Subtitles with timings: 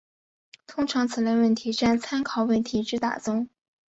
[0.65, 3.47] 通常此类问题占参考问题之大宗。